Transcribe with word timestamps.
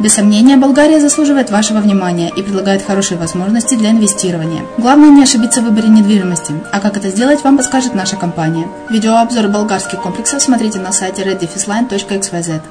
Без 0.00 0.14
сомнения, 0.14 0.56
Болгария 0.56 1.00
заслуживает 1.00 1.50
вашего 1.50 1.78
внимания 1.78 2.30
и 2.34 2.42
предлагает 2.42 2.82
хорошие 2.82 3.18
возможности 3.18 3.74
для 3.74 3.90
инвестирования. 3.90 4.62
Главное 4.78 5.10
не 5.10 5.22
ошибиться 5.22 5.60
в 5.60 5.64
выборе 5.64 5.88
недвижимости, 5.88 6.54
а 6.72 6.80
как 6.80 6.96
это 6.96 7.08
сделать, 7.08 7.42
вам 7.44 7.56
подскажет 7.56 7.94
наша 7.94 8.16
компания. 8.16 8.66
Видеообзор 8.90 9.48
болгарских 9.48 10.00
комплексов 10.00 10.42
смотрите 10.42 10.78
на 10.78 10.92
сайте 10.92 11.22
reddefisline.xyz. 11.22 12.62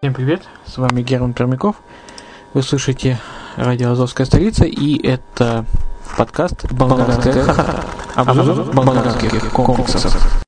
Всем 0.00 0.14
привет, 0.14 0.42
с 0.66 0.78
вами 0.78 1.02
Герман 1.02 1.32
Пермяков. 1.32 1.76
Вы 2.54 2.62
слышите 2.62 3.18
радио 3.56 3.92
«Азовская 3.92 4.26
столица» 4.26 4.64
и 4.64 5.00
это 5.06 5.64
подкаст 6.16 6.70
«Болгарская 6.72 7.44
хата». 7.44 7.84
Обзор 8.14 8.72
болгарских 8.74 9.50
комплексов. 9.52 10.44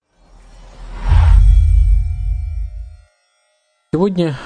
Сегодня 3.94 4.36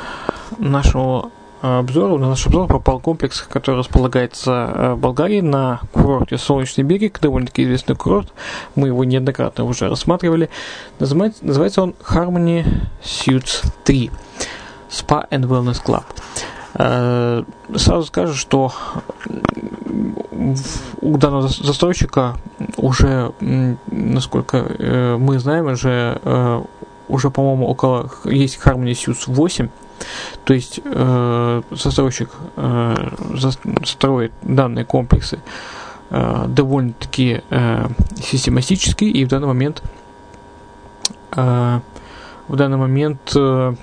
нашего 0.59 1.31
обзора, 1.63 2.19
на 2.19 2.29
наш 2.29 2.47
обзор 2.47 2.67
попал 2.67 3.01
комплекс, 3.01 3.41
который 3.41 3.77
располагается 3.77 4.51
э, 4.51 4.93
в 4.93 4.99
Болгарии 4.99 5.41
на 5.41 5.81
курорте 5.91 6.37
Солнечный 6.37 6.85
берег, 6.85 7.19
довольно-таки 7.19 7.65
известный 7.65 7.97
курорт, 7.97 8.31
мы 8.75 8.89
его 8.89 9.05
неоднократно 9.05 9.65
уже 9.65 9.89
рассматривали. 9.89 10.51
Называется, 10.99 11.47
называется 11.47 11.81
он 11.81 11.95
Harmony 12.07 12.63
Suits 13.03 13.65
3 13.85 14.11
Spa 14.91 15.27
and 15.31 15.45
Wellness 15.45 15.83
Club. 15.83 16.05
Э, 16.75 17.43
сразу 17.75 18.07
скажу, 18.07 18.35
что 18.35 18.75
у 21.01 21.17
данного 21.17 21.49
застройщика 21.49 22.37
уже, 22.77 23.33
насколько 23.41 24.59
э, 24.59 25.17
мы 25.17 25.39
знаем, 25.39 25.69
уже 25.69 26.21
уже, 27.09 27.31
по-моему, 27.31 27.67
около 27.67 28.11
есть 28.25 28.59
Harmony 28.65 28.93
Suits 28.93 29.25
8. 29.27 29.69
То 30.45 30.55
есть 30.55 30.81
э, 30.85 31.63
застройщик 31.71 32.31
э, 32.57 33.11
строит 33.85 34.33
данные 34.43 34.85
комплексы 34.85 35.41
э, 36.11 36.45
довольно-таки 36.49 37.43
э, 37.51 37.89
систематически, 38.23 39.05
и 39.05 39.25
в 39.25 39.29
данный 39.29 39.49
момент 39.49 39.83
э, 41.37 41.81
в 42.49 42.57
данный 42.57 42.79
момент 42.79 43.33
э, 43.35 43.75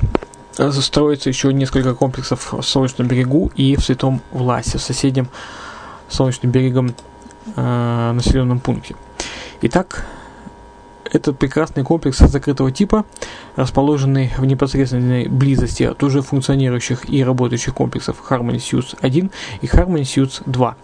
строится 0.71 1.29
еще 1.29 1.53
несколько 1.53 1.93
комплексов 1.93 2.53
в 2.53 2.61
Солнечном 2.61 3.07
берегу 3.07 3.51
и 3.55 3.75
в 3.75 3.81
Святом 3.81 4.21
Власе, 4.31 4.77
в 4.77 4.81
соседнем 4.81 5.27
Солнечным 6.09 6.51
берегом 6.51 6.95
э, 7.55 8.11
населенном 8.13 8.59
пункте. 8.59 8.95
Итак, 9.61 10.05
этот 11.11 11.37
прекрасный 11.37 11.83
комплекс 11.83 12.17
закрытого 12.19 12.71
типа, 12.71 13.05
расположенный 13.55 14.31
в 14.37 14.45
непосредственной 14.45 15.27
близости 15.27 15.83
от 15.83 16.01
уже 16.03 16.21
функционирующих 16.21 17.09
и 17.09 17.23
работающих 17.23 17.73
комплексов 17.73 18.17
Harmony 18.29 18.57
Suits 18.57 18.97
1 19.01 19.31
и 19.61 19.65
Harmony 19.65 20.01
Suits 20.01 20.41
2. 20.45 20.75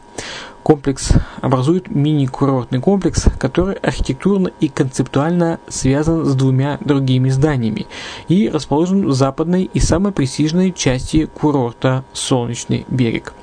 Комплекс 0.63 1.11
образует 1.41 1.89
мини-курортный 1.89 2.79
комплекс, 2.79 3.25
который 3.39 3.75
архитектурно 3.75 4.51
и 4.59 4.67
концептуально 4.67 5.59
связан 5.67 6.25
с 6.25 6.35
двумя 6.35 6.77
другими 6.81 7.29
зданиями 7.29 7.87
и 8.27 8.47
расположен 8.47 9.07
в 9.07 9.13
западной 9.13 9.63
и 9.73 9.79
самой 9.79 10.11
престижной 10.11 10.71
части 10.71 11.25
курорта 11.25 12.03
Солнечный 12.13 12.85
берег. 12.89 13.33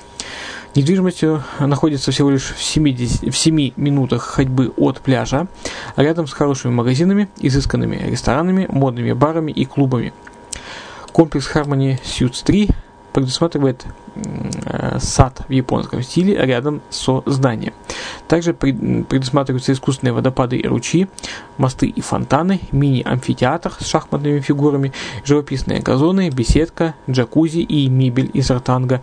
Недвижимость 0.78 1.24
находится 1.58 2.12
всего 2.12 2.30
лишь 2.30 2.54
в, 2.54 2.62
70, 2.62 3.34
в 3.34 3.36
7 3.36 3.72
минутах 3.74 4.22
ходьбы 4.22 4.72
от 4.76 5.00
пляжа, 5.00 5.48
рядом 5.96 6.28
с 6.28 6.32
хорошими 6.32 6.70
магазинами, 6.70 7.28
изысканными 7.40 7.96
ресторанами, 7.96 8.68
модными 8.70 9.10
барами 9.10 9.50
и 9.50 9.64
клубами. 9.64 10.12
Комплекс 11.10 11.50
Harmony 11.52 12.00
Suits 12.04 12.44
3 12.44 12.68
предусматривает 13.12 13.86
э, 14.66 14.98
сад 15.00 15.42
в 15.48 15.50
японском 15.50 16.00
стиле 16.02 16.36
рядом 16.36 16.80
со 16.90 17.24
зданием. 17.26 17.72
Также 18.28 18.54
предусматриваются 18.54 19.72
искусственные 19.72 20.12
водопады 20.12 20.58
и 20.58 20.68
ручьи, 20.68 21.08
мосты 21.56 21.88
и 21.88 22.00
фонтаны, 22.00 22.60
мини-амфитеатр 22.70 23.72
с 23.80 23.86
шахматными 23.86 24.38
фигурами, 24.38 24.92
живописные 25.24 25.80
газоны, 25.80 26.30
беседка, 26.30 26.94
джакузи 27.10 27.58
и 27.58 27.88
мебель 27.88 28.30
из 28.32 28.48
ротанга, 28.50 29.02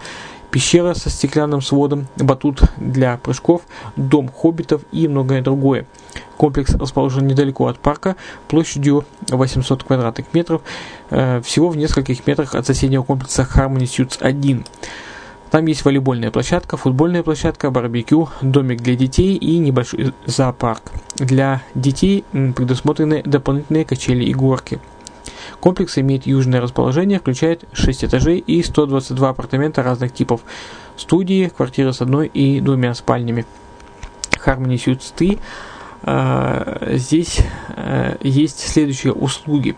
пещера 0.56 0.94
со 0.94 1.10
стеклянным 1.10 1.62
сводом, 1.62 2.08
батут 2.16 2.64
для 2.78 3.18
прыжков, 3.18 3.64
дом 3.98 4.30
хоббитов 4.30 4.84
и 4.94 5.10
многое 5.10 5.42
другое. 5.42 5.86
Комплекс 6.38 6.74
расположен 6.76 7.28
недалеко 7.28 7.68
от 7.68 7.78
парка, 7.78 8.16
площадью 8.48 9.04
800 9.28 9.84
квадратных 9.84 10.34
метров, 10.34 10.62
э, 11.10 11.42
всего 11.42 11.68
в 11.68 11.76
нескольких 11.76 12.26
метрах 12.26 12.56
от 12.56 12.66
соседнего 12.66 13.04
комплекса 13.04 13.46
Harmony 13.54 13.84
Suits 13.84 14.20
1. 14.22 14.64
Там 15.52 15.66
есть 15.66 15.84
волейбольная 15.84 16.32
площадка, 16.32 16.78
футбольная 16.78 17.22
площадка, 17.22 17.70
барбекю, 17.70 18.30
домик 18.42 18.82
для 18.82 18.96
детей 18.96 19.36
и 19.36 19.58
небольшой 19.58 20.14
зоопарк. 20.26 20.94
Для 21.16 21.64
детей 21.76 22.24
предусмотрены 22.32 23.24
дополнительные 23.26 23.84
качели 23.84 24.24
и 24.24 24.34
горки. 24.34 24.80
Комплекс 25.60 25.98
имеет 25.98 26.26
южное 26.26 26.62
расположение, 26.62 27.20
включает 27.20 27.66
6 27.74 28.06
этажей 28.06 28.40
и 28.40 28.62
122 28.64 29.30
апартамента 29.30 29.84
разных 29.84 30.14
типов. 30.14 30.42
Студии, 30.98 31.52
квартиры 31.56 31.94
с 31.94 32.02
одной 32.02 32.28
и 32.28 32.62
двумя 32.62 32.94
спальнями. 32.94 33.46
Harmony 34.46 34.76
Suites 34.76 35.12
3. 35.16 35.40
Э, 36.04 36.96
здесь 36.98 37.40
э, 37.76 38.18
есть 38.22 38.60
следующие 38.60 39.14
услуги. 39.14 39.76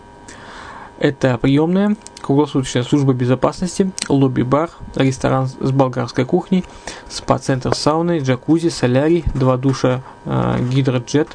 Это 0.98 1.38
приемная, 1.38 1.96
круглосуточная 2.20 2.82
служба 2.82 3.12
безопасности, 3.12 3.92
лобби-бар, 4.08 4.70
ресторан 4.96 5.46
с 5.46 5.70
болгарской 5.70 6.24
кухней, 6.24 6.64
спа-центр 7.08 7.72
с 7.72 7.78
сауной, 7.78 8.18
джакузи, 8.18 8.68
солярий, 8.68 9.24
два 9.34 9.56
душа, 9.56 10.02
э, 10.24 10.58
гидроджет, 10.70 11.28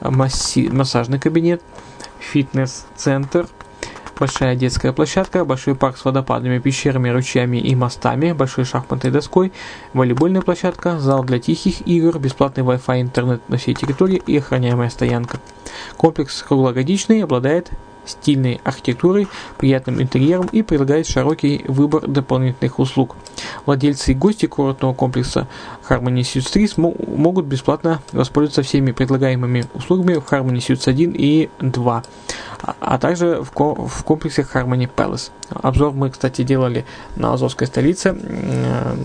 массажный 0.00 1.18
кабинет, 1.18 1.62
фитнес-центр– 2.18 3.46
большая 4.18 4.56
детская 4.56 4.92
площадка, 4.92 5.44
большой 5.44 5.74
парк 5.74 5.96
с 5.96 6.04
водопадами, 6.04 6.58
пещерами, 6.58 7.08
ручьями 7.08 7.56
и 7.56 7.74
мостами, 7.74 8.32
большой 8.32 8.64
шахматной 8.64 9.10
доской, 9.10 9.52
волейбольная 9.92 10.42
площадка, 10.42 10.98
зал 10.98 11.24
для 11.24 11.38
тихих 11.38 11.86
игр, 11.86 12.18
бесплатный 12.18 12.64
Wi-Fi 12.64 13.00
интернет 13.00 13.48
на 13.48 13.56
всей 13.56 13.74
территории 13.74 14.22
и 14.26 14.38
охраняемая 14.38 14.90
стоянка. 14.90 15.40
Комплекс 15.96 16.42
круглогодичный, 16.42 17.22
обладает 17.22 17.70
стильной 18.04 18.60
архитектурой, 18.64 19.28
приятным 19.58 20.00
интерьером 20.00 20.48
и 20.52 20.62
предлагает 20.62 21.06
широкий 21.06 21.64
выбор 21.68 22.06
дополнительных 22.06 22.78
услуг. 22.78 23.16
Владельцы 23.66 24.12
и 24.12 24.14
гости 24.14 24.46
курортного 24.46 24.94
комплекса 24.94 25.48
Harmony 25.88 26.20
Suites 26.20 26.52
3 26.52 26.70
могут 27.16 27.46
бесплатно 27.46 28.00
воспользоваться 28.12 28.62
всеми 28.62 28.92
предлагаемыми 28.92 29.66
услугами 29.74 30.14
в 30.14 30.26
Harmony 30.30 30.58
Suites 30.58 30.88
1 30.88 31.14
и 31.16 31.48
2, 31.60 32.02
а, 32.62 32.76
а 32.80 32.98
также 32.98 33.42
в, 33.42 33.52
в 33.54 34.04
комплексе 34.04 34.42
Harmony 34.42 34.90
Palace. 34.94 35.30
Обзор 35.50 35.92
мы, 35.92 36.10
кстати, 36.10 36.42
делали 36.42 36.84
на 37.16 37.32
Азовской 37.32 37.66
столице. 37.66 38.16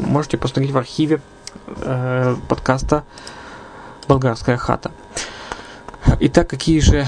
Можете 0.05 0.37
посмотреть 0.37 0.71
в 0.71 0.77
архиве 0.77 1.21
э, 1.67 2.35
подкаста 2.47 3.03
«Болгарская 4.07 4.57
хата». 4.57 4.91
Итак, 6.19 6.49
какие 6.49 6.79
же 6.79 7.05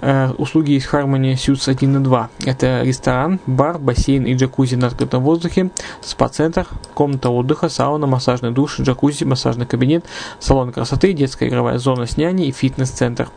э, 0.00 0.30
услуги 0.38 0.78
в 0.78 0.92
Harmony 0.92 1.34
Suits 1.34 1.70
1 1.70 1.96
и 1.96 2.04
2? 2.04 2.30
Это 2.44 2.82
ресторан, 2.82 3.40
бар, 3.46 3.78
бассейн 3.78 4.24
и 4.24 4.34
джакузи 4.34 4.76
на 4.76 4.88
открытом 4.88 5.22
воздухе, 5.22 5.70
спа-центр, 6.02 6.66
комната 6.94 7.30
отдыха, 7.30 7.68
сауна, 7.68 8.06
массажный 8.06 8.50
душ, 8.50 8.80
джакузи, 8.80 9.24
массажный 9.24 9.66
кабинет, 9.66 10.04
салон 10.38 10.72
красоты, 10.72 11.12
детская 11.12 11.48
игровая 11.48 11.78
зона 11.78 12.06
с 12.06 12.16
няней 12.16 12.48
и 12.48 12.52
фитнес-центр. 12.52 13.28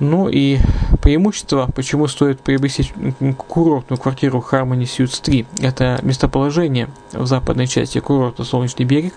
Ну 0.00 0.30
и 0.30 0.58
преимущество, 1.02 1.68
почему 1.74 2.08
стоит 2.08 2.40
приобрести 2.40 2.90
курортную 3.36 4.00
квартиру 4.00 4.44
Harmony 4.50 4.84
Suites 4.84 5.20
3, 5.22 5.46
это 5.60 5.98
местоположение 6.02 6.88
в 7.12 7.26
западной 7.26 7.66
части 7.66 8.00
курорта 8.00 8.44
Солнечный 8.44 8.86
берег, 8.86 9.12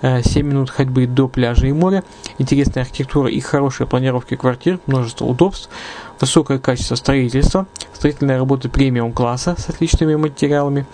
7 0.00 0.22
э, 0.24 0.42
минут 0.42 0.70
ходьбы 0.70 1.06
до 1.06 1.28
пляжа 1.28 1.66
и 1.66 1.72
моря, 1.72 2.02
интересная 2.38 2.82
архитектура 2.82 3.28
и 3.28 3.40
хорошая 3.40 3.86
планировка 3.86 4.36
квартир, 4.36 4.80
множество 4.86 5.26
удобств, 5.26 5.68
высокое 6.18 6.58
качество 6.58 6.94
строительства, 6.94 7.66
строительная 7.92 8.38
работа 8.38 8.70
премиум 8.70 9.12
класса 9.12 9.54
с 9.58 9.68
отличными 9.68 10.14
материалами, 10.14 10.86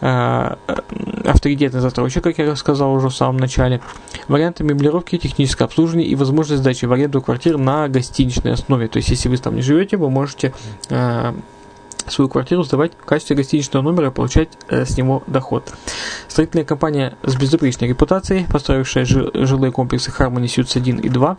авторитетный 0.00 1.80
застройщик, 1.80 2.22
как 2.22 2.38
я 2.38 2.54
сказал 2.56 2.92
уже 2.92 3.08
в 3.08 3.14
самом 3.14 3.38
начале, 3.38 3.80
варианты 4.28 4.64
меблировки, 4.64 5.18
техническое 5.18 5.64
обслуживание 5.64 6.06
и 6.06 6.14
возможность 6.14 6.62
сдачи 6.62 6.84
в 6.84 6.92
аренду 6.92 7.22
квартир 7.22 7.58
на 7.58 7.88
гостиничной 7.88 8.52
основе. 8.52 8.88
То 8.88 8.98
есть, 8.98 9.08
если 9.08 9.28
вы 9.28 9.36
там 9.38 9.56
не 9.56 9.62
живете, 9.62 9.96
вы 9.96 10.10
можете 10.10 10.52
э, 10.90 11.32
свою 12.10 12.28
квартиру 12.28 12.62
сдавать 12.62 12.92
в 12.94 13.04
качестве 13.04 13.36
гостиничного 13.36 13.82
номера 13.82 14.08
и 14.08 14.10
получать 14.10 14.48
э, 14.68 14.84
с 14.84 14.96
него 14.96 15.22
доход. 15.26 15.72
Строительная 16.28 16.64
компания 16.64 17.16
с 17.22 17.36
безупречной 17.36 17.88
репутацией, 17.88 18.46
построившая 18.50 19.04
жилые 19.04 19.72
комплексы 19.72 20.10
Harmony 20.10 20.44
Suits 20.44 20.76
1 20.76 20.98
и 20.98 21.08
2, 21.08 21.36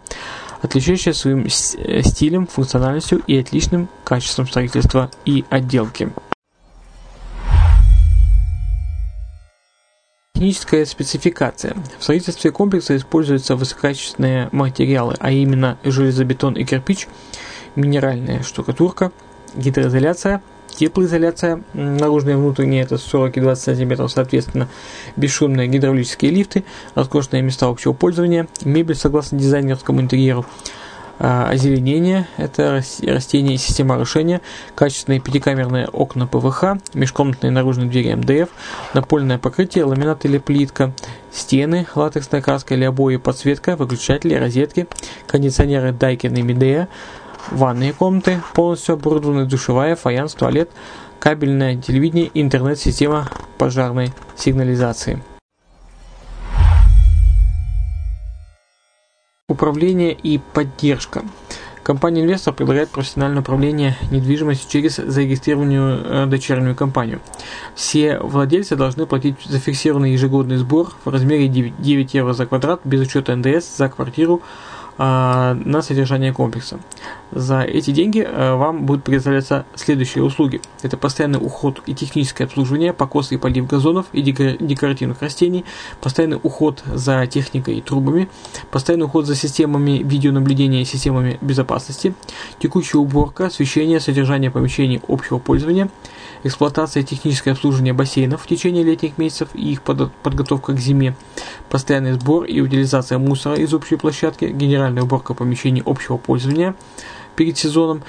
отличающая 0.61 1.13
своим 1.13 1.45
э, 1.45 1.49
стилем, 1.49 2.47
функциональностью 2.47 3.21
и 3.27 3.37
отличным 3.37 3.89
качеством 4.03 4.47
строительства 4.47 5.09
и 5.25 5.45
отделки. 5.49 6.11
Техническая 10.37 10.85
спецификация. 10.85 11.75
В 11.97 12.03
строительстве 12.03 12.51
комплекса 12.51 12.95
используются 12.95 13.55
высококачественные 13.55 14.49
материалы, 14.51 15.15
а 15.17 15.31
именно 15.31 15.79
железобетон 15.83 16.53
и 16.53 16.63
кирпич, 16.63 17.07
минеральная 17.75 18.43
штукатурка, 18.43 19.11
гидроизоляция– 19.55 20.43
теплоизоляция 20.75 21.63
наружная 21.73 22.33
и 22.33 22.37
внутренняя, 22.37 22.83
это 22.83 22.99
40 22.99 23.37
и 23.37 23.41
20 23.41 23.77
см, 23.77 24.07
соответственно, 24.07 24.69
бесшумные 25.15 25.67
гидравлические 25.67 26.29
лифты, 26.29 26.63
роскошные 26.93 27.41
места 27.41 27.65
общего 27.65 27.93
пользования, 27.93 28.47
мебель 28.63 28.95
согласно 28.95 29.39
дизайнерскому 29.39 30.01
интерьеру, 30.01 30.45
озеленение– 31.19 32.27
это 32.37 32.81
растение 33.01 33.55
и 33.55 33.57
система 33.57 33.95
орошения, 33.95 34.41
качественные 34.75 35.19
пятикамерные 35.19 35.87
окна 35.87 36.27
ПВХ, 36.27 36.77
межкомнатные 36.93 37.51
наружные 37.51 37.89
двери 37.89 38.13
МДФ, 38.13 38.49
напольное 38.93 39.37
покрытие, 39.37 39.85
ламинат 39.85 40.25
или 40.25 40.37
плитка, 40.37 40.93
стены, 41.31 41.87
латексная 41.95 42.41
краска 42.41 42.75
или 42.75 42.83
обои, 42.83 43.17
подсветка, 43.17 43.75
выключатели, 43.75 44.35
розетки, 44.35 44.87
кондиционеры 45.27 45.89
Daikin 45.89 46.37
и 46.37 46.41
Midea, 46.41 46.87
ванные 47.51 47.93
комнаты, 47.93 48.41
полностью 48.53 48.93
оборудованная 48.93 49.45
душевая, 49.45 49.95
фаянс, 49.95 50.33
туалет, 50.33 50.69
кабельное 51.19 51.77
телевидение, 51.77 52.29
интернет-система 52.33 53.29
пожарной 53.57 54.13
сигнализации. 54.35 55.21
Управление 59.49 60.11
и 60.11 60.39
поддержка. 60.39 61.23
Компания 61.81 62.21
«Инвестор» 62.21 62.53
предлагает 62.53 62.89
профессиональное 62.89 63.39
управление 63.39 63.95
недвижимостью 64.11 64.69
через 64.69 64.97
зарегистрированную 64.97 66.03
э, 66.03 66.25
дочернюю 66.25 66.75
компанию. 66.75 67.21
Все 67.73 68.19
владельцы 68.19 68.75
должны 68.75 69.05
платить 69.05 69.37
зафиксированный 69.45 70.11
ежегодный 70.11 70.57
сбор 70.57 70.91
в 71.05 71.09
размере 71.09 71.47
9 71.47 72.13
евро 72.13 72.33
за 72.33 72.45
квадрат 72.45 72.81
без 72.83 72.99
учета 72.99 73.37
НДС 73.37 73.77
за 73.77 73.87
квартиру 73.87 74.41
на 74.97 75.81
содержание 75.81 76.33
комплекса. 76.33 76.79
За 77.31 77.61
эти 77.61 77.91
деньги 77.91 78.25
э, 78.27 78.55
вам 78.55 78.85
будут 78.85 79.03
предоставляться 79.03 79.65
следующие 79.75 80.23
услуги. 80.23 80.61
Это 80.81 80.97
постоянный 80.97 81.39
уход 81.39 81.81
и 81.85 81.93
техническое 81.93 82.45
обслуживание, 82.45 82.93
покос 82.93 83.31
и 83.31 83.37
полив 83.37 83.67
газонов 83.67 84.07
и 84.13 84.21
декоративных 84.21 85.21
растений, 85.21 85.65
постоянный 86.01 86.39
уход 86.41 86.83
за 86.85 87.27
техникой 87.27 87.75
и 87.75 87.81
трубами, 87.81 88.29
постоянный 88.71 89.05
уход 89.05 89.27
за 89.27 89.35
системами 89.35 90.01
видеонаблюдения 90.03 90.81
и 90.81 90.85
системами 90.85 91.37
безопасности, 91.41 92.13
текущая 92.59 92.97
уборка, 92.97 93.47
освещение, 93.47 93.99
содержание 93.99 94.49
помещений 94.49 95.01
общего 95.07 95.37
пользования– 95.37 95.89
эксплуатация 96.43 97.03
и 97.03 97.05
техническое 97.05 97.51
обслуживание 97.51 97.93
бассейнов 97.93 98.41
в 98.41 98.47
течение 98.47 98.83
летних 98.83 99.17
месяцев 99.17 99.49
и 99.53 99.71
их 99.71 99.81
подготовка 99.81 100.73
к 100.73 100.79
зиме, 100.79 101.15
постоянный 101.69 102.13
сбор 102.13 102.45
и 102.45 102.59
утилизация 102.61 103.17
мусора 103.17 103.55
из 103.55 103.73
общей 103.73 103.95
площадки, 103.95 104.45
генеральная 104.45 105.03
уборка 105.03 105.33
помещений 105.33 105.83
общего 105.85 106.17
пользования 106.17 106.75
перед 107.35 107.57
сезоном 107.57 108.03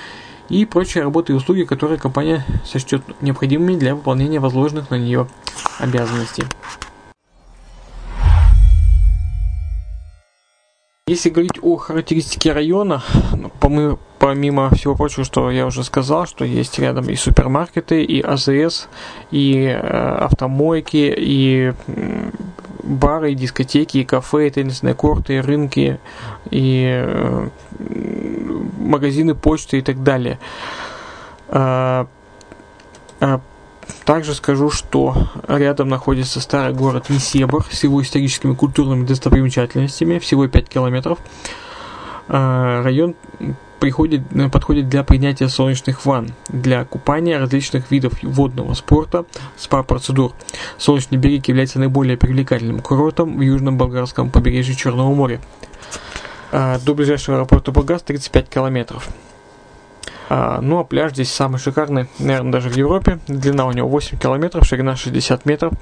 и 0.48 0.64
прочие 0.64 1.04
работы 1.04 1.32
и 1.32 1.36
услуги, 1.36 1.64
которые 1.64 1.98
компания 1.98 2.44
сочтет 2.64 3.02
необходимыми 3.20 3.76
для 3.76 3.94
выполнения 3.94 4.40
возложенных 4.40 4.90
на 4.90 4.96
нее 4.96 5.28
обязанностей. 5.78 6.44
Если 11.08 11.30
говорить 11.30 11.58
о 11.62 11.78
характеристике 11.78 12.52
района, 12.52 13.02
ну, 13.32 13.98
помимо 14.18 14.68
всего 14.74 14.94
прочего, 14.94 15.24
что 15.24 15.50
я 15.50 15.64
уже 15.64 15.82
сказал, 15.82 16.26
что 16.26 16.44
есть 16.44 16.78
рядом 16.78 17.08
и 17.08 17.16
супермаркеты, 17.16 18.04
и 18.04 18.20
АЗС, 18.20 18.88
и 19.30 19.64
э, 19.64 19.78
автомойки, 19.78 21.14
и 21.16 21.72
бары, 22.82 23.32
и 23.32 23.34
дискотеки, 23.34 23.96
и 23.98 24.04
кафе, 24.04 24.48
и 24.48 24.50
теннисные 24.50 24.92
корты, 24.92 25.36
и 25.36 25.40
рынки, 25.40 25.98
и 26.50 26.84
э, 26.86 27.48
магазины 28.78 29.34
почты 29.34 29.78
и 29.78 29.80
так 29.80 30.02
далее. 30.02 30.38
Также 34.08 34.32
скажу, 34.34 34.70
что 34.70 35.14
рядом 35.48 35.90
находится 35.90 36.40
старый 36.40 36.74
город 36.74 37.10
Несебр 37.10 37.62
с 37.70 37.84
его 37.84 38.00
историческими 38.00 38.54
культурными 38.54 39.04
достопримечательностями, 39.04 40.18
всего 40.18 40.48
5 40.48 40.66
километров. 40.66 41.18
А, 42.26 42.82
район 42.82 43.16
приходит, 43.80 44.22
подходит 44.50 44.88
для 44.88 45.04
принятия 45.04 45.50
солнечных 45.50 46.06
ванн, 46.06 46.30
для 46.48 46.86
купания 46.86 47.38
различных 47.38 47.90
видов 47.90 48.14
водного 48.22 48.72
спорта, 48.72 49.26
спа-процедур. 49.58 50.32
Солнечный 50.78 51.18
берег 51.18 51.46
является 51.48 51.78
наиболее 51.78 52.16
привлекательным 52.16 52.80
курортом 52.80 53.36
в 53.36 53.42
южном 53.42 53.76
болгарском 53.76 54.30
побережье 54.30 54.74
Черного 54.74 55.12
моря. 55.12 55.38
А, 56.50 56.78
до 56.78 56.94
ближайшего 56.94 57.36
аэропорта 57.36 57.72
Бургас 57.72 58.00
35 58.04 58.48
километров. 58.48 59.06
А, 60.28 60.60
ну 60.60 60.78
а 60.78 60.84
пляж 60.84 61.12
здесь 61.12 61.32
самый 61.32 61.58
шикарный, 61.58 62.08
наверное, 62.18 62.52
даже 62.52 62.68
в 62.68 62.76
Европе. 62.76 63.18
Длина 63.28 63.66
у 63.66 63.72
него 63.72 63.88
8 63.88 64.18
километров, 64.18 64.66
ширина 64.66 64.96
60 64.96 65.46
метров. 65.46 65.72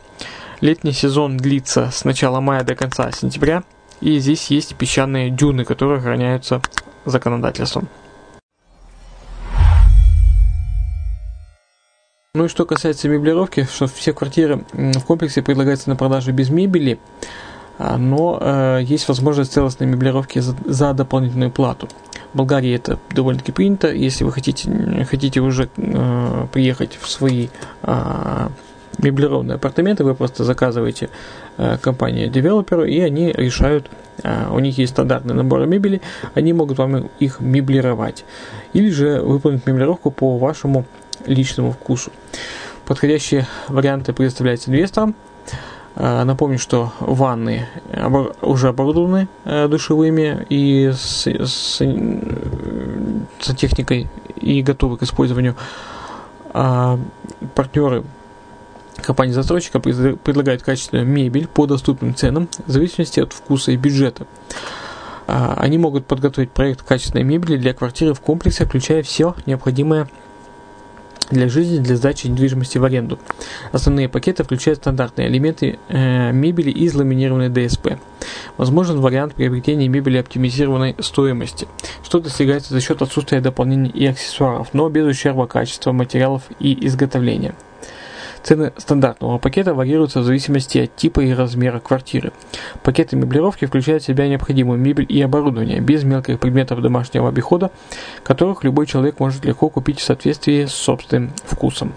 Летний 0.60 0.92
сезон 0.92 1.36
длится 1.36 1.90
с 1.90 2.04
начала 2.04 2.40
мая 2.40 2.62
до 2.62 2.74
конца 2.74 3.10
сентября. 3.10 3.64
И 4.00 4.18
здесь 4.18 4.50
есть 4.50 4.76
песчаные 4.76 5.30
дюны, 5.30 5.64
которые 5.64 5.98
охраняются 5.98 6.60
законодательством. 7.04 7.88
Ну 12.34 12.44
и 12.44 12.48
что 12.48 12.66
касается 12.66 13.08
меблировки, 13.08 13.64
что 13.64 13.86
все 13.86 14.12
квартиры 14.12 14.62
в 14.72 15.00
комплексе 15.04 15.42
предлагаются 15.42 15.88
на 15.88 15.96
продажу 15.96 16.32
без 16.32 16.50
мебели, 16.50 16.98
а, 17.78 17.96
но 17.96 18.38
э, 18.38 18.80
есть 18.82 19.08
возможность 19.08 19.54
целостной 19.54 19.88
меблировки 19.88 20.40
за, 20.40 20.54
за 20.66 20.92
дополнительную 20.92 21.50
плату. 21.50 21.88
Болгарии 22.36 22.74
это 22.74 22.98
довольно-таки 23.10 23.52
принято. 23.52 23.92
Если 23.92 24.24
вы 24.24 24.32
хотите, 24.32 25.06
хотите 25.08 25.40
уже 25.40 25.68
э, 25.76 26.46
приехать 26.52 26.98
в 27.00 27.08
свои 27.08 27.48
э, 27.82 28.48
меблированные 28.98 29.56
апартаменты, 29.56 30.04
вы 30.04 30.14
просто 30.14 30.44
заказываете 30.44 31.08
э, 31.56 31.78
компанию 31.80 32.28
девелоперу, 32.28 32.84
и 32.84 33.00
они 33.00 33.32
решают, 33.32 33.90
э, 34.22 34.48
у 34.50 34.58
них 34.58 34.78
есть 34.78 34.92
стандартный 34.92 35.34
набор 35.34 35.66
мебели, 35.66 36.00
они 36.34 36.52
могут 36.52 36.78
вам 36.78 37.08
их 37.18 37.40
меблировать. 37.40 38.24
Или 38.72 38.90
же 38.90 39.20
выполнить 39.20 39.66
меблировку 39.66 40.10
по 40.10 40.38
вашему 40.38 40.84
личному 41.26 41.72
вкусу. 41.72 42.12
Подходящие 42.86 43.46
варианты 43.68 44.12
предоставляются 44.12 44.70
инвесторам. 44.70 45.14
Напомню, 45.96 46.58
что 46.58 46.92
ванны 47.00 47.66
уже 48.42 48.68
оборудованы 48.68 49.28
э, 49.44 49.66
душевыми 49.66 50.46
и 50.50 50.90
с, 50.92 51.26
с, 51.26 51.82
с 53.40 53.54
техникой 53.54 54.08
и 54.36 54.62
готовы 54.62 54.98
к 54.98 55.02
использованию. 55.02 55.56
А 56.52 56.98
партнеры 57.54 58.04
компании-застройщика 59.02 59.80
предлагают 59.80 60.62
качественную 60.62 61.06
мебель 61.06 61.46
по 61.46 61.66
доступным 61.66 62.14
ценам 62.14 62.48
в 62.66 62.70
зависимости 62.70 63.20
от 63.20 63.32
вкуса 63.32 63.72
и 63.72 63.76
бюджета. 63.76 64.26
А, 65.26 65.54
они 65.58 65.78
могут 65.78 66.06
подготовить 66.06 66.50
проект 66.50 66.82
качественной 66.82 67.24
мебели 67.24 67.56
для 67.56 67.74
квартиры 67.74 68.14
в 68.14 68.20
комплексе, 68.20 68.64
включая 68.64 69.02
все 69.02 69.34
необходимое 69.44 70.08
для 71.30 71.48
жизни 71.48 71.78
для 71.78 71.96
сдачи 71.96 72.26
недвижимости 72.26 72.78
в 72.78 72.84
аренду. 72.84 73.18
Основные 73.72 74.08
пакеты 74.08 74.44
включают 74.44 74.80
стандартные 74.80 75.28
элементы 75.28 75.78
э, 75.88 76.32
мебели 76.32 76.70
и 76.70 76.90
ламинированной 76.90 77.48
ДСП. 77.48 77.98
Возможен 78.56 79.00
вариант 79.00 79.34
приобретения 79.34 79.88
мебели 79.88 80.18
оптимизированной 80.18 80.96
стоимости, 81.00 81.68
что 82.02 82.20
достигается 82.20 82.72
за 82.72 82.80
счет 82.80 83.02
отсутствия 83.02 83.40
дополнений 83.40 83.90
и 83.90 84.06
аксессуаров, 84.06 84.68
но 84.72 84.88
без 84.88 85.04
ущерба 85.06 85.46
качества 85.46 85.92
материалов 85.92 86.44
и 86.58 86.86
изготовления. 86.86 87.54
Цены 88.46 88.72
стандартного 88.76 89.38
пакета 89.38 89.74
варьируются 89.74 90.20
в 90.20 90.24
зависимости 90.24 90.78
от 90.78 90.94
типа 90.94 91.18
и 91.18 91.32
размера 91.32 91.80
квартиры. 91.80 92.32
Пакеты 92.84 93.16
меблировки 93.16 93.64
включают 93.64 94.04
в 94.04 94.06
себя 94.06 94.28
необходимую 94.28 94.78
мебель 94.78 95.06
и 95.08 95.20
оборудование, 95.20 95.80
без 95.80 96.04
мелких 96.04 96.38
предметов 96.38 96.80
домашнего 96.80 97.28
обихода, 97.28 97.72
которых 98.22 98.62
любой 98.62 98.86
человек 98.86 99.18
может 99.18 99.44
легко 99.44 99.68
купить 99.68 99.98
в 99.98 100.04
соответствии 100.04 100.66
с 100.66 100.72
собственным 100.74 101.32
вкусом. 101.44 101.92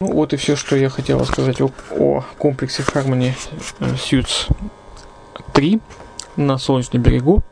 Ну 0.00 0.14
вот 0.14 0.32
и 0.32 0.36
все, 0.36 0.56
что 0.56 0.74
я 0.74 0.88
хотел 0.88 1.24
сказать 1.26 1.60
о, 1.60 1.70
о 1.92 2.24
комплексе 2.38 2.82
Harmony 2.82 3.34
Suits 3.78 4.50
3 5.52 5.80
на 6.34 6.58
Солнечном 6.58 7.02
берегу. 7.02 7.44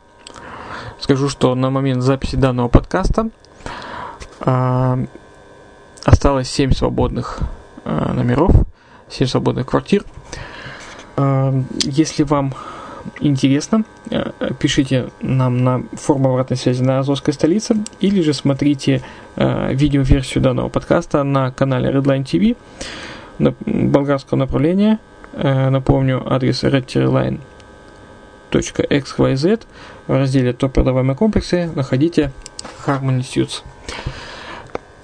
Скажу, 0.99 1.29
что 1.29 1.55
на 1.55 1.69
момент 1.69 2.03
записи 2.03 2.35
данного 2.35 2.67
подкаста 2.67 3.29
осталось 4.39 5.09
7 6.49 6.71
свободных 6.71 7.39
а, 7.83 8.13
номеров, 8.13 8.51
7 9.09 9.27
свободных 9.27 9.65
квартир. 9.65 10.05
А, 11.15 11.53
если 11.83 12.23
вам 12.23 12.53
интересно, 13.21 13.85
пишите 14.59 15.09
нам 15.21 15.63
на 15.63 15.83
форму 15.93 16.31
обратной 16.31 16.57
связи 16.57 16.83
на 16.83 16.99
Азовской 16.99 17.33
столице 17.33 17.77
или 18.01 18.21
же 18.21 18.33
смотрите 18.33 19.01
видеоверсию 19.37 20.43
данного 20.43 20.67
подкаста 20.67 21.23
на 21.23 21.51
канале 21.51 21.89
Redline 21.89 22.25
TV 22.25 22.57
болгарского 23.65 24.37
направления. 24.37 24.99
Напомню, 25.33 26.21
адрес 26.25 26.65
redline.xyz 26.65 27.39
в 30.07 30.11
разделе 30.11 30.53
«Топ 30.53 30.73
продаваемые 30.73 31.15
комплексы» 31.15 31.71
находите 31.73 32.33
Harmony 32.85 33.21
Suits. 33.21 33.63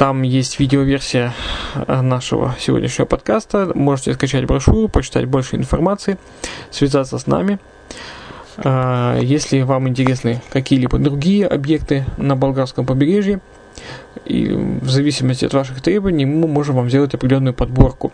Там 0.04 0.22
есть 0.24 0.60
видеоверсия 0.60 1.34
э, 1.76 2.02
нашего 2.02 2.58
сегодняшнего 2.60 3.06
подкаста. 3.06 3.72
Можете 3.74 4.14
скачать 4.14 4.44
брошюру, 4.44 4.90
почитать 4.90 5.28
больше 5.28 5.56
информации, 5.56 6.18
связаться 6.72 7.18
с 7.18 7.26
нами. 7.26 7.58
А, 8.58 9.18
если 9.22 9.62
вам 9.62 9.88
интересны 9.88 10.42
какие-либо 10.52 10.98
другие 10.98 11.48
объекты 11.48 12.04
на 12.18 12.36
болгарском 12.36 12.86
побережье, 12.86 13.40
и 14.26 14.50
в 14.50 14.90
зависимости 14.90 15.46
от 15.46 15.54
ваших 15.54 15.82
требований 15.82 16.26
мы 16.26 16.50
можем 16.50 16.76
вам 16.76 16.90
сделать 16.90 17.14
определенную 17.14 17.54
подборку, 17.54 18.12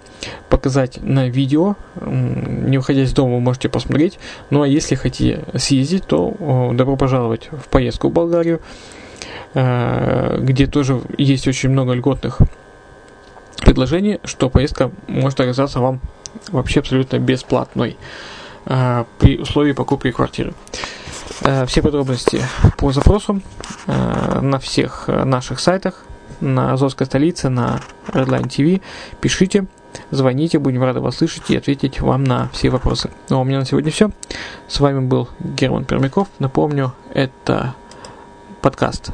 показать 0.48 1.00
на 1.01 1.27
видео, 1.27 1.75
не 2.05 2.77
выходя 2.77 3.01
из 3.01 3.13
дома 3.13 3.34
вы 3.34 3.39
можете 3.39 3.67
посмотреть, 3.67 4.19
ну 4.51 4.62
а 4.62 4.67
если 4.67 4.93
хотите 4.93 5.43
съездить, 5.55 6.05
то 6.05 6.72
добро 6.72 6.96
пожаловать 6.98 7.50
в 7.51 7.67
поездку 7.67 8.10
в 8.10 8.13
Болгарию, 8.13 8.62
где 9.53 10.68
тоже 10.68 11.01
есть 11.18 11.48
очень 11.48 11.70
много 11.70 11.94
льготных 11.94 12.38
предложений, 13.62 14.20
что 14.24 14.50
поездка 14.50 14.91
может 15.08 15.39
оказаться 15.39 15.79
вам 15.79 16.01
вообще 16.51 16.82
абсолютно 16.82 17.18
бесплатной. 17.18 17.98
Э, 18.65 19.06
при 19.18 19.38
условии 19.38 19.72
покупки 19.74 20.12
квартиры. 20.12 20.53
Э, 21.41 21.65
все 21.65 21.82
подробности 21.82 22.41
по 22.77 22.91
запросу 22.91 23.41
э, 23.88 24.39
на 24.41 24.60
всех 24.60 25.08
наших 25.08 25.60
сайтах, 25.60 26.06
на 26.39 26.74
Азовской 26.74 27.06
столице, 27.06 27.50
на 27.50 27.82
Redline 28.08 28.48
TV. 28.48 28.82
Пишите, 29.22 29.65
звоните, 30.12 30.60
будем 30.60 30.84
рады 30.84 31.00
вас 31.00 31.18
слышать 31.18 31.50
и 31.50 31.58
ответить 31.58 32.00
вам 32.01 32.24
на 32.24 32.50
все 32.53 32.70
вопросы. 32.70 33.10
Ну 33.29 33.38
а 33.38 33.41
у 33.41 33.44
меня 33.44 33.60
на 33.60 33.65
сегодня 33.65 33.91
все. 33.91 34.12
С 34.68 34.79
вами 34.79 35.00
был 35.00 35.29
Герман 35.39 35.86
Пермяков. 35.86 36.27
Напомню, 36.39 36.94
это 37.13 37.75
подкаст 38.62 39.12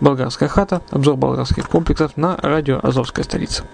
«Болгарская 0.00 0.48
хата», 0.48 0.82
обзор 0.90 1.16
болгарских 1.16 1.68
комплексов 1.68 2.16
на 2.16 2.36
радио 2.36 2.80
«Азовская 2.82 3.24
столица». 3.24 3.64